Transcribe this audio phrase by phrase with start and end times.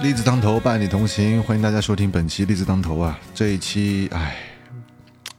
[0.00, 3.18] 栗子当头，伴你同行，欢迎大家收听本期栗子当头啊！
[3.34, 4.38] 这一期，哎，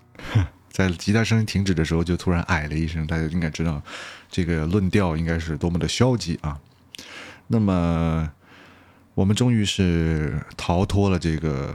[0.69, 3.81] 在吉他声音停止的时候就突然哎了一声，大家应该知道
[4.29, 6.59] 这个论调应该是多么的消极啊。
[7.47, 8.29] 那么，
[9.13, 11.73] 我们终于是逃脱了这个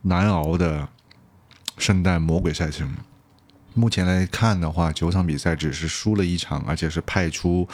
[0.00, 0.88] 难熬的
[1.76, 2.96] 圣诞魔鬼赛程。
[3.74, 7.68] 目前来看的话，九场比赛只是输了一场，而且是派出。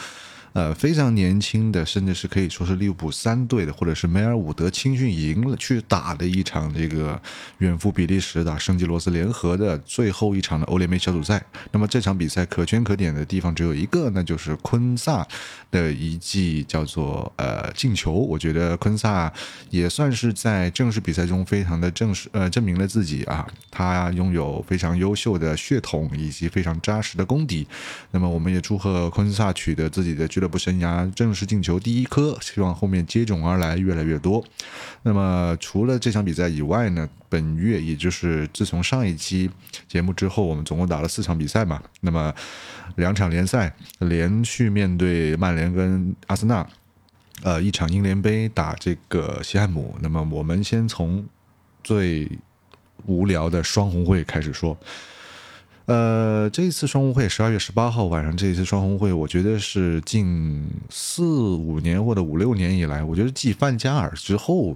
[0.57, 7.21] 呃，非常年轻的，甚至是可以说是利物浦三队的，或者是梅尔伍德青训营去打的一场这个
[7.59, 11.45] 远赴比利时打圣吉罗斯联合的最后一场的欧联杯小组赛。
[11.71, 15.23] 那么这场比赛可圈可点的地方只有一个，那就是昆萨
[15.69, 18.13] 的一记叫做呃进球。
[18.13, 19.31] 我觉得昆萨
[19.69, 27.67] 也算是在正式比赛中非常的正式呃证明了自己啊，他拥有非常优秀的血统以及非常扎实的功底。
[28.09, 34.43] 那么我们也祝贺昆萨取得自己的俱乐部生涯正式进球第一颗，希望后面接踵而来越来越多。
[35.03, 39.49] 那么除了这场比赛以外呢，本月也就是自从上一期
[39.87, 41.81] 节目之后，我们总共打了四场比赛嘛。
[42.01, 42.33] 那么
[42.95, 46.67] 两场联赛连续面对曼联跟阿森纳，
[47.43, 49.95] 呃，一场英联杯打这个西汉姆。
[50.01, 51.25] 那么我们先从
[51.83, 52.29] 最
[53.05, 54.77] 无聊的双红会开始说。
[55.87, 64.75] 呃，这一次双红会十二月十八号晚上，这一次双红会，我觉得是近四五年或者五六年以来，我觉得继范加尔之后，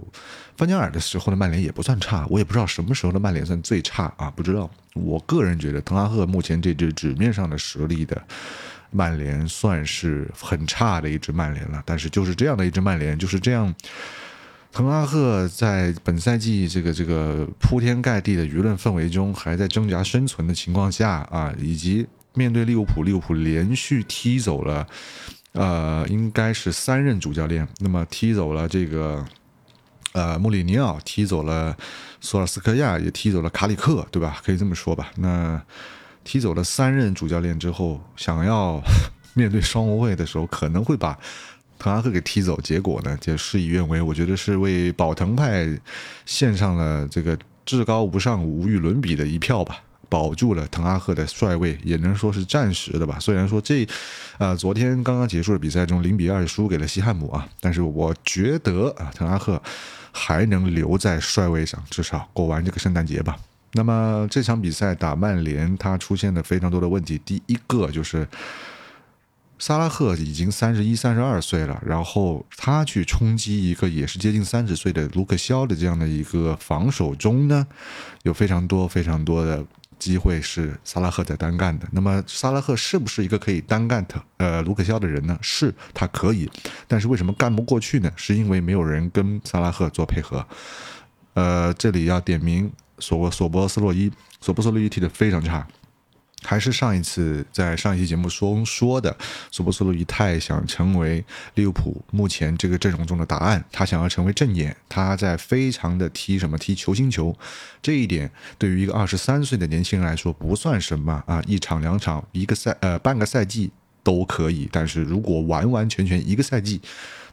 [0.55, 4.71] 范加尔的时候的曼联也不算差，我也不知道什么时候的曼联算最差啊，不知道。
[4.93, 8.21] 我个人觉得，滕哈赫目前这支纸面上的实力的
[8.89, 13.75] 曼联算是很差的一支曼联了，但是就是这样的一支曼联，就是这样。
[14.71, 24.87] 滕哈赫在本赛季这个这个铺天盖地的舆论氛围中，还在挣扎生存的情况下啊，以及面对利物浦，利物浦连续踢走了，
[25.51, 29.25] 呃，应该是三任主教练，那么踢走了这个，
[30.13, 31.75] 呃，穆里尼奥，踢走了
[32.21, 34.39] 索尔斯克亚，也踢走了卡里克，对吧？
[34.41, 35.11] 可以这么说吧。
[35.17, 35.61] 那
[36.23, 38.81] 踢走了三任主教练之后，想要
[39.35, 41.19] 面对双红会的时候，可能会把。
[41.81, 43.99] 滕哈赫给踢走，结果呢就事与愿违。
[43.99, 45.67] 我觉得是为保滕派
[46.27, 49.77] 献上了这个至高无上、无与伦比的一票吧，
[50.07, 53.17] 保住了滕哈赫的帅位，也能说是暂时的吧。
[53.19, 53.87] 虽然说这，
[54.37, 59.59] 呃，昨天刚刚结束的比赛中零比二输给了西汉姆啊，但是我觉得啊，滕哈赫
[60.11, 63.35] 还能留在帅位上，至少过完这个圣诞节吧。
[63.73, 68.27] 那么这场比赛打曼联，他出现了非常多的问题，第一个就是。
[69.61, 77.67] 萨拉赫已经三十一、三十二岁了，然后他去冲击一个也是接近三十岁的卢克肖的这样的一个防守中呢，
[78.23, 79.63] 有非常多、非常多的
[79.99, 81.87] 机会是萨拉赫在单干的。
[81.91, 85.37] 那么萨拉赫是不是一个可以单干的呃卢克肖的人呢？
[85.43, 86.49] 是，他可以，
[86.87, 88.11] 但是为什么干不过去呢？
[88.15, 90.43] 是因为没有人跟萨拉赫做配合。
[91.35, 94.11] 呃，这里要点名索索博斯洛伊，
[94.41, 95.67] 索博斯洛伊踢得非常差。
[96.43, 99.15] 还是上一次在上一期节目中说的，
[99.51, 101.23] 索波斯洛伊太想成为
[101.55, 107.35] 利物浦目前这个阵容中的答案，他想要成为正眼，他在非常的踢什么踢球星球，
[107.81, 113.71] 这一点对于一个二十三岁的年轻人来说不算什么啊，一场两场一个赛呃半个赛季
[114.03, 116.81] 都可以，但是如果完完全全一个赛季。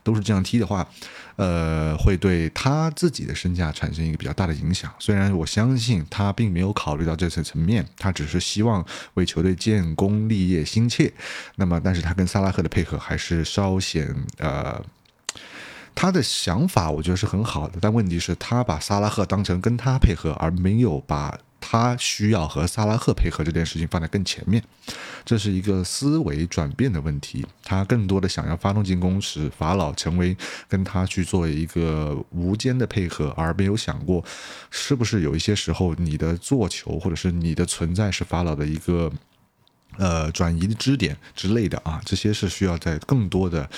[0.09, 0.89] 都是这样踢的话，
[1.37, 4.91] 呃，会对他自己的身价产生一个比较大的影响。
[4.99, 8.83] 虽然我相信他并没有考虑到这层层面，他只是希望
[9.15, 11.13] 为球队建功立业心切。
[11.57, 14.83] 那么，但是他跟萨拉赫的配合还是稍显呃，
[15.95, 21.39] 他的想法我觉得是很好的，但问题是，他把萨拉赫当成跟他配合，而没有把。
[21.61, 24.63] 他需要和萨拉赫配合这件事情放在更前面，
[25.25, 27.45] 这是一个思维转变的问题。
[27.63, 30.37] 他更多的想要发动进攻，使法老成为
[30.69, 34.25] 跟他去做一个无间的配合，而没有想过
[34.71, 39.13] 是不是有一些时候你的做球或者是你的存在是法老的一个
[39.97, 43.69] 呃转移的支点之类的啊，这些是需要在更多的。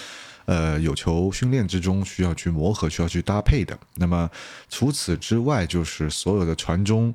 [0.47, 3.79] 呃，有球训练之中需要去磨合，需要去搭配的。
[3.95, 4.29] 那么
[4.69, 7.15] 除此之外，就是所有的传中，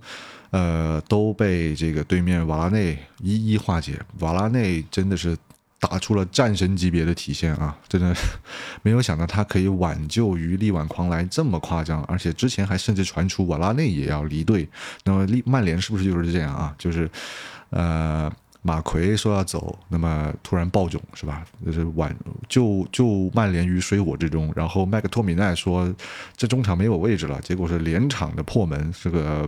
[0.52, 4.00] 呃，都被这个对面瓦拉内一一化解。
[4.20, 5.38] 瓦拉内真的是
[5.80, 7.78] 打出了战神级别的体现啊！
[7.90, 8.16] 真的
[8.82, 14.68] 没有想到他可以挽救于力挽狂澜这么夸张，而且之前还甚至传出瓦拉内也要离队。
[15.04, 16.74] 那么利曼联是不是就是这样啊？
[16.78, 17.10] 就是
[17.72, 18.32] 呃。
[18.68, 21.46] 马奎说要走，那么突然爆囧是吧？
[21.64, 22.14] 就是挽
[22.50, 24.52] 救救曼联于水火之中。
[24.56, 25.94] 然后麦克托米奈说
[26.36, 29.48] 这中场没有位置了，结果是连场的破门，这个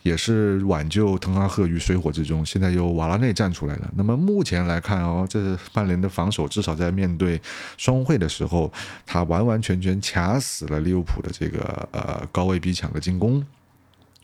[0.00, 2.42] 也是挽救滕哈赫于水火之中。
[2.46, 3.92] 现在由瓦拉内站出来了。
[3.94, 7.38] 那么目前来看哦，这曼联的防守至少在面对
[7.76, 8.72] 双汇的时候，
[9.04, 13.44] 他完完全全卡死了利物浦的这个呃高位逼抢的进攻，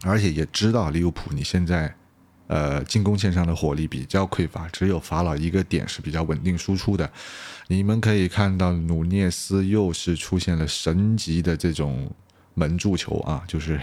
[0.05, 1.95] 而且也知道利物浦你现在。
[2.51, 7.09] 呃，进攻线上的火力比较匮乏，只有法老一个点是比较稳定输出的。
[7.69, 12.11] 你们可以看到，努涅斯又是出现了神级的这种
[12.55, 13.81] 门柱球啊，就是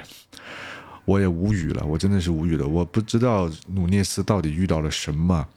[1.06, 5.48] 我也无语了，我真的是无语了，我不知道努涅斯到底遇到了什么。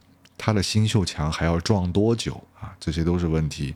[0.43, 2.73] 他的新秀墙还要撞多久啊？
[2.81, 3.75] 这些都是问题。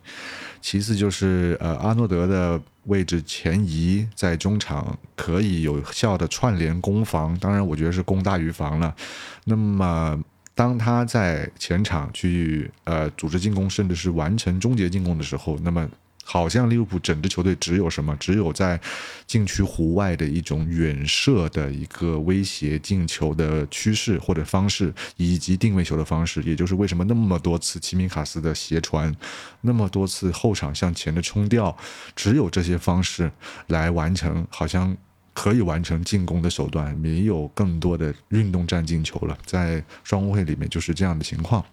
[0.62, 8.96] 其次就是呃，阿诺德的位置前移，在中场可以有效的串联攻防，当然我觉得是攻大于防了。
[9.44, 10.18] 那么
[10.54, 15.86] 当他在前场去呃组织进攻，甚至是完成终结进攻的时候，那么。
[16.24, 18.16] 好像利物浦整支球队只有什么？
[18.16, 18.80] 只有在
[19.26, 26.42] 禁区弧外的一种远射的一个威胁进球的趋势或者方式，以及定位球的方式。
[26.42, 29.14] 也就是为什么那么多次齐米卡斯的斜传，
[29.60, 31.76] 那么多次后场向前的冲吊，
[32.16, 33.30] 只有这些方式
[33.68, 34.96] 来完成，好像
[35.32, 39.36] 可以完成进攻的手段，没有更多的运动战进球了。
[39.44, 41.64] 在双红会里面就是这样的情况，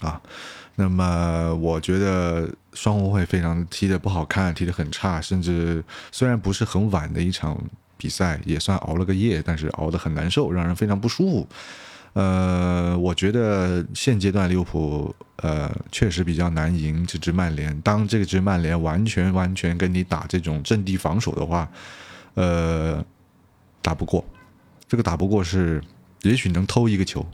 [0.00, 0.20] 啊。
[0.76, 7.62] 那么我觉得双红会非常踢得不好看，踢得很差，甚至虽然不是很晚的一场
[7.98, 11.48] 比赛，也算熬了个夜，但是熬得很难受，让人非常不舒服。
[12.14, 17.78] 呃，我觉得现阶段利物浦呃确实比较难赢这支曼联。
[17.82, 21.68] 当这支曼联完全完全跟你打这种阵地防守的话，
[22.34, 23.04] 呃，
[23.82, 24.24] 打不过。
[24.88, 25.82] 这个打不过是
[26.22, 27.24] 也许能偷一个球，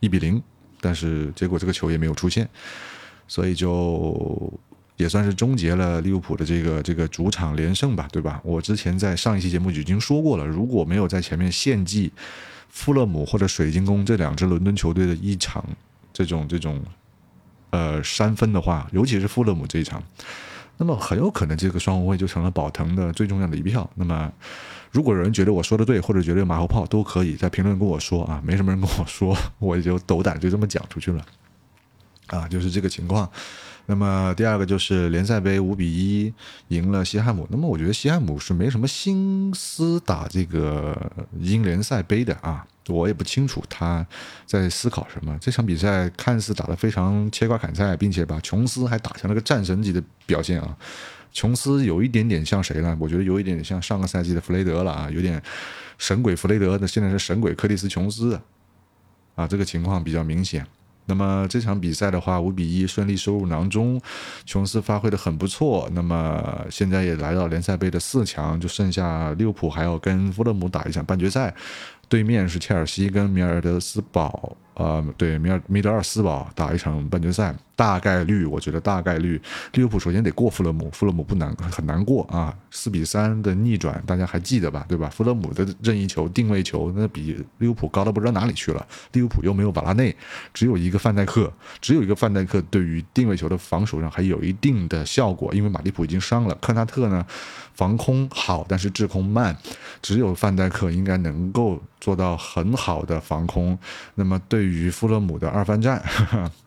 [0.00, 0.42] 一比零。
[0.80, 2.48] 但是结果这个球也没有出现，
[3.28, 4.52] 所以就
[4.96, 8.40] 也算是终结了利物浦的这个这个主场连胜吧，对吧？
[8.44, 12.12] 我之前在上一期节目已经说过了，如果没有在前面献祭
[12.68, 15.64] 富勒姆或者水晶宫这两支伦敦球队的一场
[16.12, 16.82] 这种这种
[17.70, 20.02] 呃三分的话，尤其是富勒姆这一场，
[20.80, 23.88] 那么很有可能这个双红会就成了保腾的最重要的一票。
[23.94, 24.32] 那么。
[24.92, 28.42] 如果有人觉得我说的对，或者觉得马后炮，都可以在评论跟我说啊。
[28.44, 31.24] 没什么人跟我说，我也就斗胆就这么讲出去了，
[32.26, 33.30] 啊，就是这个情况。
[33.86, 36.34] 那么第二个就是联赛杯五比一
[36.74, 37.46] 赢了西汉姆。
[37.52, 44.06] 那么我觉得西汉姆是没什么心思打这个英联赛杯的啊，我也不清楚他
[44.44, 45.36] 在思考什么。
[45.40, 50.76] 这场比赛看似打得非常切瓜砍菜，并且把琼斯还打成了个战神级的表现啊。
[51.32, 52.96] 琼斯有一点点像谁呢？
[53.00, 55.40] 我觉得有一点点像上个赛季的弗雷德了啊，有点
[55.96, 58.40] 神鬼弗雷德，那现在是神鬼克里斯琼斯，
[59.36, 60.66] 啊，这个情况比较明显。
[61.06, 64.00] 那么这场比赛的话，五比一顺利收入囊中，
[64.44, 65.88] 琼斯发挥的很不错。
[65.92, 71.52] 那么现在也来到联赛杯的四强，就剩下利物浦还要跟富勒姆打一场半决赛，
[72.10, 74.54] 对面是切尔西跟米尔德斯堡。
[74.74, 79.38] 呃，对米尔米德尔斯堡打一场半决赛，大概率，我觉得大概率，
[79.74, 84.86] 利物浦首先得过富勒姆，富勒姆不难，很难过啊，四比三的逆转，大家还记得吧？
[84.88, 85.10] 对吧？
[85.10, 88.86] 富勒姆的任意球、定位球，那比利物浦高到不知道哪里去了。
[89.12, 90.16] 利物浦又没有瓦拉内，
[90.54, 91.52] 只有一个范戴克，
[91.82, 96.54] 只有一个范戴克，对于定位球的防守上还有一定的效果，因为马利普已经伤了。
[96.54, 97.26] 科纳特呢，
[97.74, 99.54] 防空好，但是制空慢，
[100.00, 103.78] 只有范戴克应该能够做到很好的防空。
[104.14, 106.02] 那么对于富勒姆的二番战，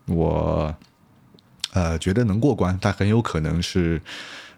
[0.06, 0.74] 我
[1.74, 4.02] 呃觉得能过关，但很有可能是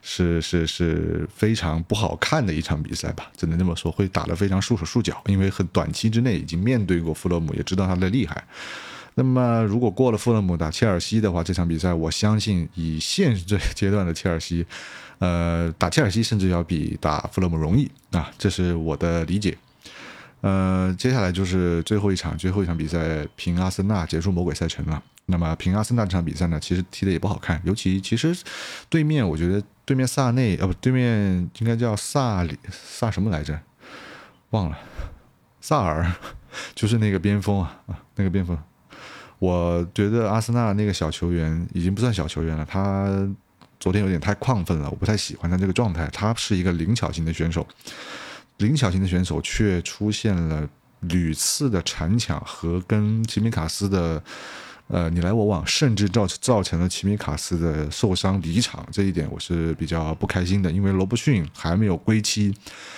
[0.01, 8.43] 是是是非常不好看的一场比赛吧，只能这么说，会打得非常束手束脚，因为很短期之内已经面对过富勒姆，也知道他的厉害。
[9.17, 14.65] 那么如果过了富勒姆打切尔西的话，这场比赛我相信以现这阶段的切尔西，
[15.19, 19.57] 呃打切尔西甚至要比打富勒姆容易啊，这是我的理解。
[20.45, 25.01] 呃，接下来就是最后一场，最后一场比赛，平阿森纳结束魔鬼赛程了。
[25.25, 28.31] 那么平阿森纳这场比赛呢，其实踢的也不好看，尤其其实
[28.87, 33.59] 对面，我觉得对面萨内，呃不，对面应该叫萨里萨什么来着？
[34.51, 34.77] 忘了，
[35.61, 36.13] 萨尔，
[36.75, 38.55] 就是那个边锋啊啊，那个边锋。
[39.39, 43.27] 我觉得阿森纳那个小球员已经不算小球员了，他
[43.79, 46.07] 昨天有点太亢奋了，我不太喜欢他这个状态。
[46.13, 47.65] 他是一个灵巧型的选手。
[48.57, 50.67] 灵巧型的选手却出现了
[51.01, 54.23] 屡次的铲抢和跟齐米卡斯的
[54.87, 60.71] 呃你来我往，甚至造造成了齐米卡斯的受伤离场，这一点我是比较不开心的。
[60.71, 62.53] 因为罗布逊还没有归期，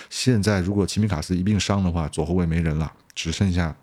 [0.10, 3.76] 现在如果齐米卡斯一并伤的话，左后卫没人了，只剩下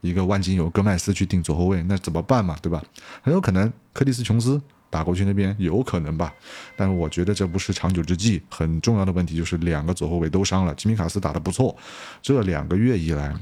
[0.00, 2.56] 一个万金油戈麦斯去顶左后卫，那怎么办嘛？
[2.62, 2.82] 对吧？
[3.22, 4.60] 很有可能克里斯琼斯。
[4.90, 6.34] 打过去那边有可能吧，
[6.76, 8.42] 但是我觉得这不是长久之计。
[8.50, 10.74] 很重要的问题就是两个左后卫都伤了。
[10.74, 11.74] 吉米卡斯打得不错，
[12.20, 13.32] 这两个月以来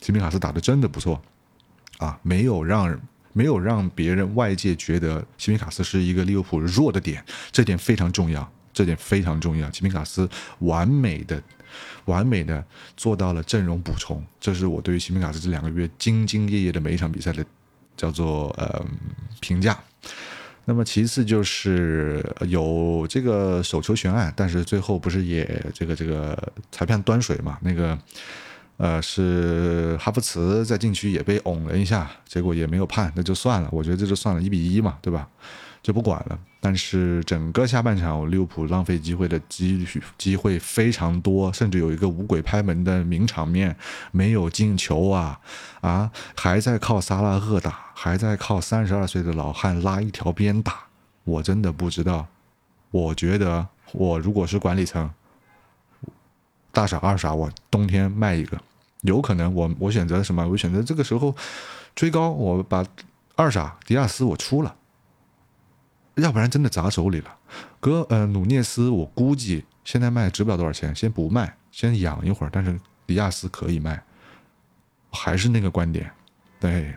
[0.00, 1.22] 吉米卡斯打的真的不错
[1.98, 3.00] 啊，没有让
[3.32, 9.70] 没有让别人外界觉得吉米卡斯是一个利物浦弱的点，这点非常重要，这点非常重要。
[9.70, 11.40] 吉米卡斯完美的、
[12.06, 12.64] 完美的
[12.96, 17.44] 做到了阵容补充，这是我对于吉米卡斯这两个月兢兢业业的每一场比赛的
[17.96, 18.84] 叫做呃
[19.40, 19.78] 评价。
[20.68, 26.36] 那么其次就是有这个手球悬案，但是最后不是也这个这个
[26.72, 27.56] 裁判端水嘛？
[27.62, 27.96] 那个
[28.76, 33.68] 呃是哈弗茨在禁区也被拱了一下，结果也没有判，那就算了。
[33.70, 35.28] 我觉得这就算了，一比一嘛，对吧？
[35.86, 36.36] 就不管了。
[36.58, 39.86] 但是整个下半场，利物浦浪费机会的机
[40.18, 43.76] 机会非常多，甚至有一个五鬼拍门的名场面
[44.10, 45.38] 没有进球啊
[45.80, 50.74] 啊，还在靠萨拉赫打，还在靠三十二岁的老汉拉一条边打。
[51.22, 52.26] 我真的不知道，
[52.90, 55.08] 我觉得我如果是管理层，
[56.72, 58.60] 大傻二傻，我冬天卖一个，
[59.02, 60.44] 有可能我我选择什么？
[60.48, 61.32] 我选择这个时候
[61.94, 62.84] 追高，我把
[63.36, 64.74] 二傻迪亚斯我出了。
[66.16, 67.36] 要不然真的砸手里了，
[67.78, 72.50] 哥，呃，努涅斯我估计现在卖值不了多少钱，先不卖，先养一会儿。
[72.50, 74.02] 但是迪亚斯可以卖，
[75.10, 76.10] 还是那个观点，
[76.58, 76.94] 对。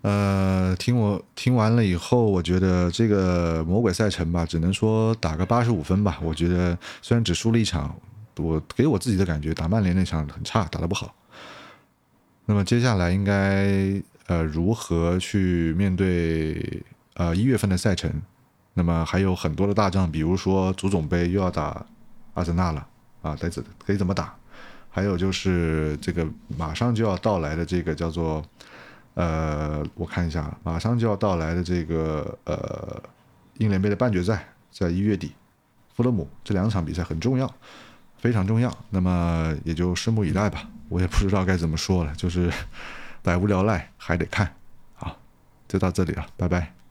[0.00, 6.18] 呃，听我听完了以后，我觉得这个魔鬼赛程吧，只能说打个八十五分吧。
[6.22, 7.94] 我觉得虽然只输了一场，
[8.36, 11.14] 我给我自己的感觉，打曼联那场很差，打得不好。
[12.46, 16.82] 那么接下来应该呃如何去面对？
[17.14, 18.22] 呃，一月份的赛程，
[18.74, 21.84] 那么还有很多的大仗，比如说足总杯又要打
[22.34, 22.86] 阿森纳了
[23.22, 24.34] 啊，得怎可以怎么打？
[24.90, 28.44] 还有就是这个马上就要到来的这个叫做
[29.14, 33.02] 呃，我看一下，马上就要到来的这个呃
[33.58, 35.32] 英联杯的半决赛，在一月底，
[35.94, 37.52] 富勒姆这两场比赛很重要，
[38.18, 38.76] 非常重要。
[38.90, 42.52] 那么也就拭目以待吧，我也不知道该怎么说了，就是
[43.22, 44.52] 百无聊赖，还得看。
[44.94, 45.16] 好，
[45.66, 46.83] 就到这里了，拜拜。